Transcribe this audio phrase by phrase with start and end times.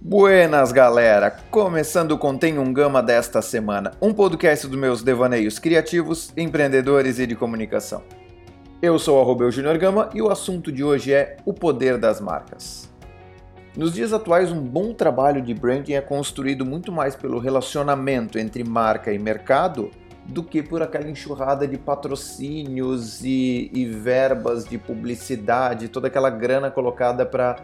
[0.00, 1.30] Buenas, galera!
[1.50, 7.26] Começando o Contém um Gama desta semana, um podcast dos meus devaneios criativos, empreendedores e
[7.26, 8.02] de comunicação.
[8.80, 12.20] Eu sou o Rubel Junior Gama e o assunto de hoje é o poder das
[12.20, 12.93] marcas.
[13.76, 18.62] Nos dias atuais, um bom trabalho de branding é construído muito mais pelo relacionamento entre
[18.62, 19.90] marca e mercado
[20.26, 26.70] do que por aquela enxurrada de patrocínios e, e verbas de publicidade, toda aquela grana
[26.70, 27.56] colocada para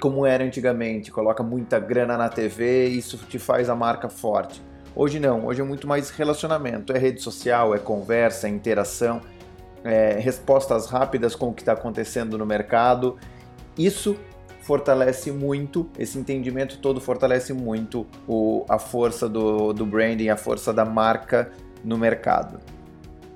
[0.00, 4.62] como era antigamente, coloca muita grana na TV e isso te faz a marca forte.
[4.94, 9.20] Hoje não, hoje é muito mais relacionamento, é rede social, é conversa, é interação,
[9.82, 13.16] é respostas rápidas com o que está acontecendo no mercado.
[13.76, 14.16] Isso
[14.68, 20.74] fortalece muito, esse entendimento todo fortalece muito o, a força do, do branding, a força
[20.74, 21.50] da marca
[21.82, 22.60] no mercado.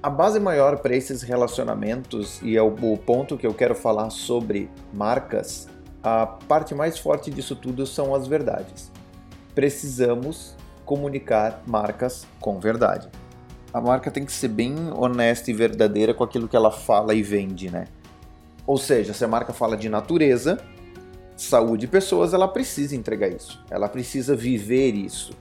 [0.02, 4.10] A base maior para esses relacionamentos, e é o, o ponto que eu quero falar
[4.10, 5.68] sobre marcas,
[6.02, 8.92] a parte mais forte disso tudo são as verdades.
[9.54, 13.08] Precisamos comunicar marcas com verdade.
[13.72, 17.22] A marca tem que ser bem honesta e verdadeira com aquilo que ela fala e
[17.22, 17.86] vende, né?
[18.66, 20.58] Ou seja, se a marca fala de natureza,
[21.42, 23.62] saúde e pessoas, ela precisa entregar isso.
[23.70, 25.32] Ela precisa viver isso.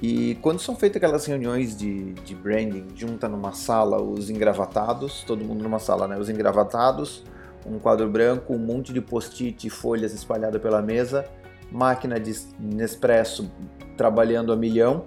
[0.00, 5.44] E quando são feitas aquelas reuniões de, de branding, junta numa sala os engravatados, todo
[5.44, 6.16] mundo numa sala, né?
[6.16, 7.24] Os engravatados,
[7.66, 11.26] um quadro branco, um monte de post-it e folhas espalhada pela mesa,
[11.70, 13.50] máquina de Nespresso
[13.96, 15.04] trabalhando a milhão.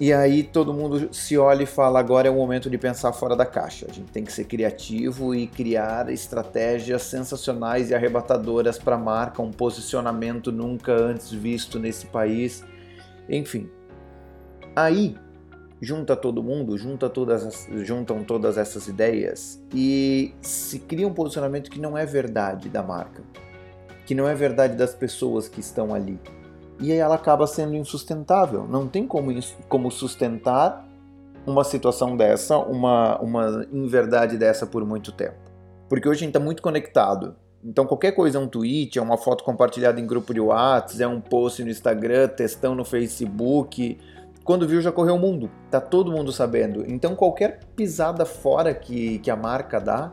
[0.00, 3.36] E aí todo mundo se olha e fala: agora é o momento de pensar fora
[3.36, 3.86] da caixa.
[3.88, 9.40] A gente tem que ser criativo e criar estratégias sensacionais e arrebatadoras para a marca,
[9.40, 12.64] um posicionamento nunca antes visto nesse país.
[13.28, 13.70] Enfim.
[14.74, 15.16] Aí
[15.80, 21.78] junta todo mundo, junta todas, juntam todas essas ideias e se cria um posicionamento que
[21.78, 23.22] não é verdade da marca,
[24.06, 26.18] que não é verdade das pessoas que estão ali.
[26.80, 28.66] E aí ela acaba sendo insustentável.
[28.66, 29.30] Não tem como,
[29.68, 30.86] como sustentar
[31.46, 35.36] uma situação dessa, uma, uma inverdade dessa por muito tempo.
[35.88, 37.36] Porque hoje a gente está muito conectado.
[37.62, 41.08] Então qualquer coisa é um tweet, é uma foto compartilhada em grupo de WhatsApp, é
[41.08, 43.98] um post no Instagram, textão no Facebook,
[44.44, 45.50] quando viu, já correu o mundo.
[45.70, 46.84] Tá todo mundo sabendo.
[46.86, 50.12] Então, qualquer pisada fora que, que a marca dá,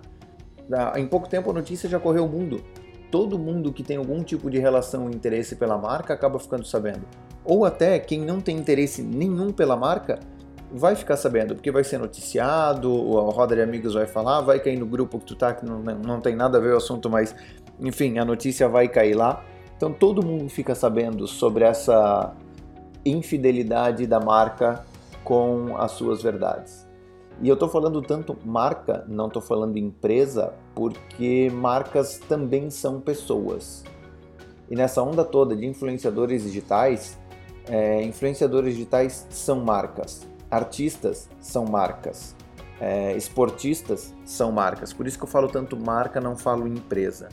[0.96, 2.64] em pouco tempo a notícia já correu o mundo.
[3.12, 7.02] Todo mundo que tem algum tipo de relação e interesse pela marca acaba ficando sabendo.
[7.44, 10.20] Ou até quem não tem interesse nenhum pela marca
[10.74, 12.90] vai ficar sabendo, porque vai ser noticiado,
[13.20, 15.80] a roda de amigos vai falar, vai cair no grupo que tu tá, que não,
[15.80, 17.36] não tem nada a ver o assunto, mas
[17.80, 19.44] enfim, a notícia vai cair lá.
[19.76, 22.34] Então todo mundo fica sabendo sobre essa
[23.04, 24.86] infidelidade da marca
[25.24, 26.81] com as suas verdades.
[27.40, 33.84] E eu estou falando tanto marca, não estou falando empresa, porque marcas também são pessoas.
[34.70, 37.20] E nessa onda toda de influenciadores digitais,
[37.68, 42.36] é, influenciadores digitais são marcas, artistas são marcas,
[42.80, 44.94] é, esportistas são marcas.
[44.94, 47.30] Por isso que eu falo tanto marca, não falo empresa.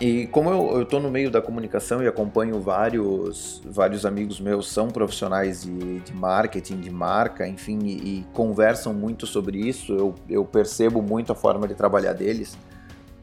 [0.00, 4.88] E como eu estou no meio da comunicação e acompanho vários, vários amigos meus são
[4.88, 10.42] profissionais de, de marketing, de marca, enfim, e, e, conversam muito sobre isso, eu, eu
[10.42, 12.56] percebo muito a forma de trabalhar deles.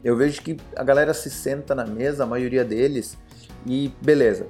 [0.04, 3.18] Eu vejo que a galera se senta na mesa, a maioria deles,
[3.66, 4.46] e beleza,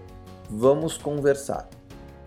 [0.50, 1.66] vamos conversar.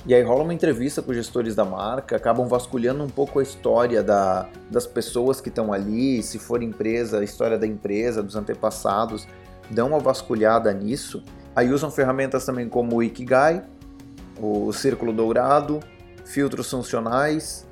[0.04, 3.44] E aí rola uma entrevista com os gestores da marca, acabam vasculhando um pouco a
[3.44, 8.36] história da, das pessoas que estão ali, se for empresa, a história da empresa, dos
[8.36, 9.28] antepassados
[9.72, 11.24] dão uma vasculhada nisso.
[11.56, 13.64] Aí usam ferramentas também como o Ikigai,
[14.40, 15.80] o Círculo Dourado,
[16.26, 17.68] filtros funcionais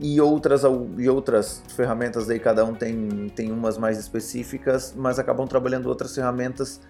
[0.00, 0.62] e outras,
[0.96, 6.14] e outras ferramentas aí, cada um tem, tem umas mais específicas, mas acabam trabalhando outras
[6.14, 6.80] ferramentas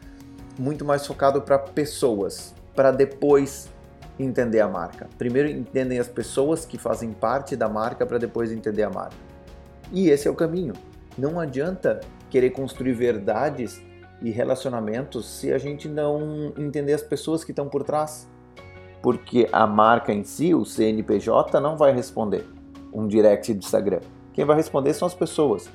[0.59, 3.69] muito mais focado para pessoas, para depois
[4.19, 5.09] entender a marca.
[5.17, 9.17] Primeiro entendem as pessoas que fazem parte da marca para depois entender a marca.
[9.93, 10.75] E esse é o caminho.
[11.17, 13.81] Não adianta querer construir verdades
[14.21, 18.29] e relacionamentos se a gente não entender as pessoas que estão por trás.
[19.03, 22.45] Porque a marca em si, o CNPJ, não vai responder
[22.93, 24.01] um direct do Instagram.
[24.33, 25.71] Quem vai responder são as pessoas.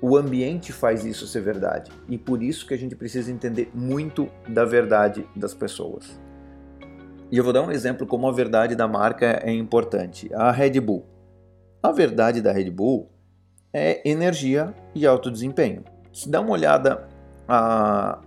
[0.00, 1.90] O ambiente faz isso ser verdade.
[2.08, 6.20] E por isso que a gente precisa entender muito da verdade das pessoas.
[7.30, 10.30] E eu vou dar um exemplo como a verdade da marca é importante.
[10.32, 11.04] A Red Bull.
[11.82, 13.10] A verdade da Red Bull
[13.72, 15.84] é energia e alto desempenho.
[16.12, 17.08] Se dá uma olhada
[17.48, 18.20] a,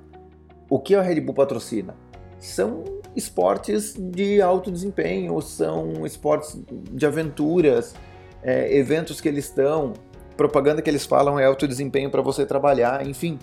[0.70, 1.96] o que a Red Bull patrocina?
[2.42, 2.84] são
[3.16, 6.60] esportes de alto desempenho, são esportes
[6.92, 7.94] de aventuras,
[8.42, 9.94] é, eventos que eles estão,
[10.36, 13.38] propaganda que eles falam é alto desempenho para você trabalhar, enfim.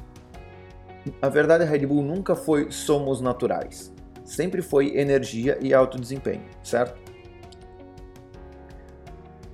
[1.23, 3.95] A verdade é Red Bull nunca foi somos naturais.
[4.25, 7.01] Sempre foi energia e alto desempenho, certo?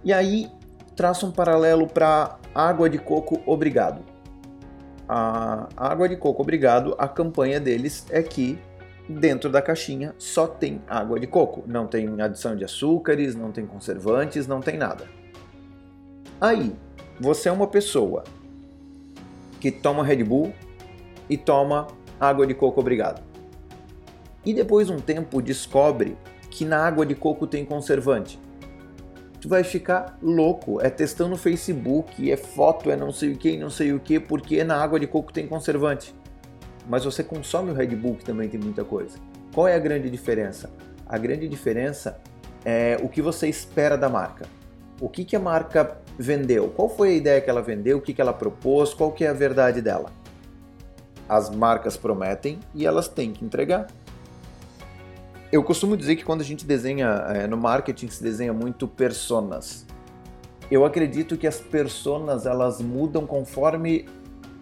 [0.02, 0.50] E aí
[0.96, 4.13] traça um paralelo para água de coco obrigado.
[5.08, 8.58] A água de coco obrigado, a campanha deles é que
[9.08, 13.66] dentro da caixinha só tem água de coco, não tem adição de açúcares, não tem
[13.66, 15.06] conservantes, não tem nada.
[16.40, 16.74] Aí,
[17.20, 18.24] você é uma pessoa
[19.60, 20.52] que toma Red Bull
[21.28, 21.86] e toma
[22.18, 23.22] água de coco obrigado.
[24.44, 26.16] E depois um tempo descobre
[26.50, 28.38] que na água de coco tem conservante.
[29.44, 33.58] Tu vai ficar louco, é testando no Facebook, é foto, é não sei o que,
[33.58, 36.14] não sei o que, porque na água de coco tem conservante.
[36.88, 39.18] Mas você consome o Red Bull que também tem muita coisa.
[39.54, 40.72] Qual é a grande diferença?
[41.06, 42.18] A grande diferença
[42.64, 44.46] é o que você espera da marca.
[44.98, 46.70] O que, que a marca vendeu?
[46.70, 47.98] Qual foi a ideia que ela vendeu?
[47.98, 48.94] O que, que ela propôs?
[48.94, 50.10] Qual que é a verdade dela?
[51.28, 53.88] As marcas prometem e elas têm que entregar.
[55.54, 59.86] Eu costumo dizer que quando a gente desenha é, no marketing se desenha muito personas.
[60.68, 64.04] Eu acredito que as personas elas mudam conforme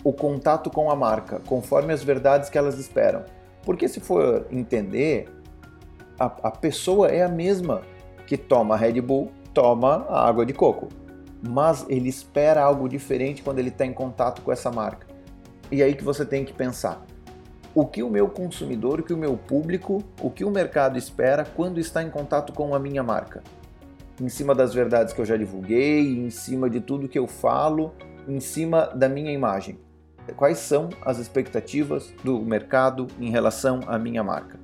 [0.04, 3.24] o contato com a marca, conforme as verdades que elas esperam.
[3.64, 5.30] Porque se for entender,
[6.20, 7.80] a, a pessoa é a mesma
[8.26, 10.90] que toma Red Bull, toma a água de coco,
[11.40, 15.06] mas ele espera algo diferente quando ele está em contato com essa marca.
[15.70, 17.02] E aí que você tem que pensar:
[17.74, 21.44] o que o meu consumidor, o que o meu público, o que o mercado espera
[21.44, 23.42] quando está em contato com a minha marca?
[24.20, 27.94] Em cima das verdades que eu já divulguei, em cima de tudo que eu falo,
[28.28, 29.78] em cima da minha imagem.
[30.36, 34.60] Quais são as expectativas do mercado em relação à minha marca?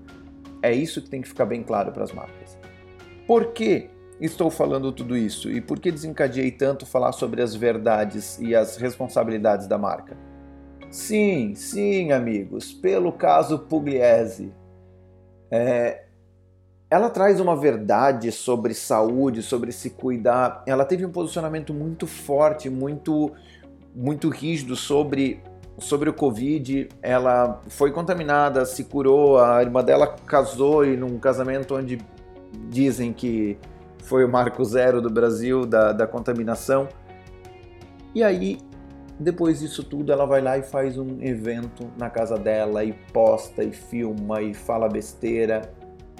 [0.62, 2.58] É isso que tem que ficar bem claro para as marcas.
[3.26, 3.90] Por que
[4.20, 8.76] estou falando tudo isso e por que desencadeei tanto falar sobre as verdades e as
[8.76, 10.16] responsabilidades da marca?
[10.90, 14.52] Sim, sim, amigos, pelo caso Pugliese.
[15.50, 16.05] É,
[16.90, 20.62] ela traz uma verdade sobre saúde, sobre se cuidar.
[20.67, 23.31] Ela teve um posicionamento muito forte, muito
[23.94, 25.43] muito rígido sobre
[25.79, 26.88] sobre o Covid.
[27.02, 31.99] Ela foi contaminada, se curou, a irmã dela casou e num casamento onde
[32.70, 33.58] dizem que
[34.05, 36.88] foi o marco zero do Brasil da, da contaminação.
[38.14, 38.58] E aí
[39.19, 43.65] depois disso tudo, ela vai lá e faz um evento na casa dela e posta
[43.65, 45.73] e filma e fala besteira.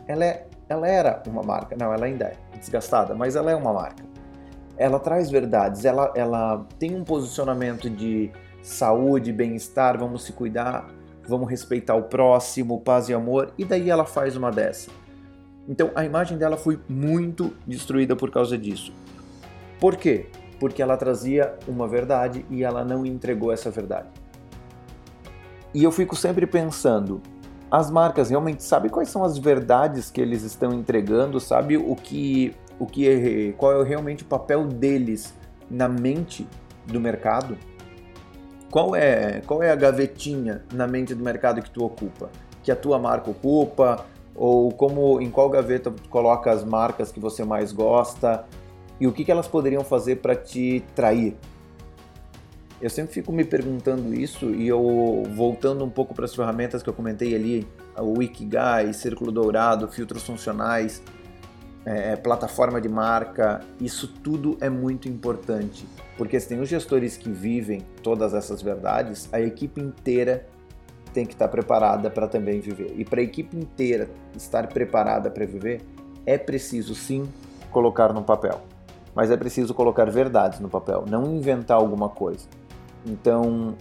[0.07, 3.73] Ela, é, ela era uma marca, não, ela ainda é desgastada, mas ela é uma
[3.73, 4.03] marca.
[4.77, 10.89] Ela traz verdades, ela, ela tem um posicionamento de saúde, bem-estar, vamos se cuidar,
[11.27, 14.91] vamos respeitar o próximo, paz e amor, e daí ela faz uma dessa.
[15.69, 18.93] Então a imagem dela foi muito destruída por causa disso.
[19.79, 20.27] Por quê?
[20.59, 24.09] Porque ela trazia uma verdade e ela não entregou essa verdade.
[25.75, 27.21] E eu fico sempre pensando,
[27.71, 32.55] as marcas realmente sabem quais são as verdades que eles estão entregando, sabe o que
[32.79, 35.35] o que é, qual é realmente o papel deles
[35.69, 36.47] na mente
[36.87, 37.59] do mercado?
[38.71, 42.31] Qual é qual é a gavetinha na mente do mercado que tu ocupa?
[42.63, 44.07] Que a tua marca ocupa?
[44.35, 48.45] Ou como em qual gaveta tu coloca as marcas que você mais gosta?
[49.01, 51.37] E o que, que elas poderiam fazer para te trair?
[52.81, 56.89] Eu sempre fico me perguntando isso e eu voltando um pouco para as ferramentas que
[56.89, 61.03] eu comentei ali, o Wikigai, Círculo Dourado, filtros funcionais,
[61.85, 67.31] é, plataforma de marca, isso tudo é muito importante, porque se tem os gestores que
[67.31, 70.47] vivem todas essas verdades, a equipe inteira
[71.13, 72.95] tem que estar preparada para também viver.
[72.97, 75.81] E para a equipe inteira estar preparada para viver,
[76.25, 77.27] é preciso sim
[77.73, 78.63] colocar no papel
[79.19, 82.47] mas é preciso colocar verdades no papel, não inventar alguma coisa.
[83.05, 83.75] Então,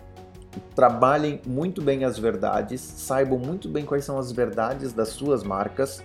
[0.74, 6.04] trabalhem muito bem as verdades, saibam muito bem quais são as verdades das suas marcas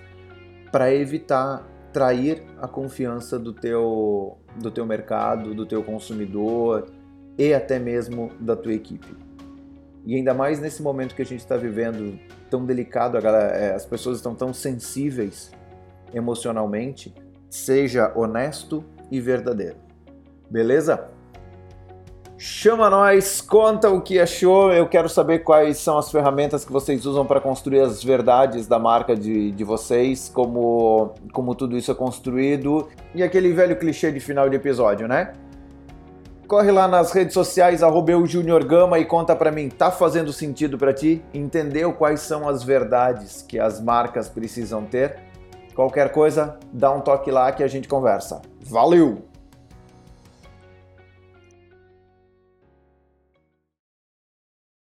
[0.70, 6.90] para evitar trair a confiança do teu, do teu mercado, do teu consumidor
[7.38, 9.16] e até mesmo da tua equipe.
[10.04, 12.18] E ainda mais nesse momento que a gente está vivendo
[12.50, 15.50] tão delicado, é, as pessoas estão tão sensíveis
[16.12, 17.14] emocionalmente,
[17.48, 19.76] seja honesto e verdadeiro.
[20.50, 21.08] Beleza?
[22.36, 24.72] Chama nós, conta o que achou.
[24.72, 28.78] Eu quero saber quais são as ferramentas que vocês usam para construir as verdades da
[28.78, 32.88] marca de, de vocês, como, como tudo isso é construído.
[33.14, 35.34] E aquele velho clichê de final de episódio, né?
[36.52, 38.12] corre lá nas redes sociais, arroba
[38.66, 41.24] Gama e conta para mim, tá fazendo sentido para ti?
[41.32, 45.16] Entendeu quais são as verdades que as marcas precisam ter?
[45.74, 48.42] Qualquer coisa, dá um toque lá que a gente conversa.
[48.60, 49.31] Valeu!